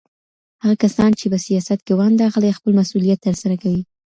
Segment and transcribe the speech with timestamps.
[0.63, 3.81] هغه کسان چي په سياست کي ونډه اخلي خپل مسؤليت ترسره کوي.